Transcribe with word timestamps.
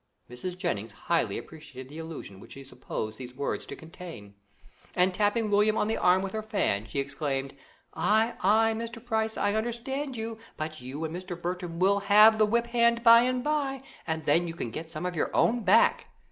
Mrs. 0.31 0.57
Jennings 0.57 0.93
highly 0.93 1.37
appreciated 1.37 1.87
the 1.87 1.99
allusion 1.99 2.39
which 2.39 2.53
she 2.53 2.63
supposed 2.63 3.19
these 3.19 3.35
words 3.35 3.67
to 3.67 3.75
contain, 3.75 4.33
and 4.95 5.13
tapping 5.13 5.51
William 5.51 5.77
on 5.77 5.87
the 5.87 5.97
arm 5.97 6.23
with 6.23 6.33
her 6.33 6.41
fan, 6.41 6.85
she 6.85 6.97
exclaimed: 6.99 7.53
"Ay, 7.93 8.33
ay, 8.41 8.73
Mr. 8.75 9.05
Price, 9.05 9.37
I 9.37 9.53
understand 9.53 10.17
you, 10.17 10.39
but 10.57 10.81
you 10.81 11.05
and 11.05 11.15
Mr. 11.15 11.39
Bertram 11.39 11.77
will 11.77 11.99
have 11.99 12.39
the 12.39 12.47
whip 12.47 12.65
hand 12.65 13.03
by 13.03 13.21
and 13.21 13.43
by, 13.43 13.83
and 14.07 14.25
then 14.25 14.47
you 14.47 14.55
can 14.55 14.71
get 14.71 14.89
some 14.89 15.05
of 15.05 15.15
your 15.15 15.29
own 15.35 15.59
back." 15.59 16.07